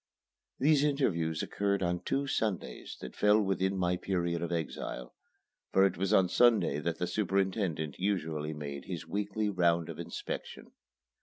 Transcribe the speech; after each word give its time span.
These 0.57 0.83
interviews 0.83 1.43
occurred 1.43 1.83
on 1.83 1.99
two 1.99 2.25
Sundays 2.25 2.97
that 3.01 3.15
fell 3.15 3.39
within 3.39 3.77
my 3.77 3.97
period 3.97 4.41
of 4.41 4.51
exile, 4.51 5.13
for 5.71 5.85
it 5.85 5.95
was 5.95 6.11
on 6.11 6.27
Sunday 6.27 6.79
that 6.79 6.97
the 6.97 7.05
superintendent 7.05 7.99
usually 7.99 8.55
made 8.55 8.85
his 8.85 9.07
weekly 9.07 9.47
round 9.47 9.89
of 9.89 9.99
inspection. 9.99 10.71